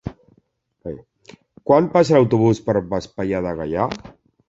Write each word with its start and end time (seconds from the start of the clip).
Quan 1.69 1.91
passa 1.93 2.17
l'autobús 2.19 2.65
per 2.71 2.79
Vespella 2.97 3.47
de 3.51 3.57
Gaià? 3.63 3.91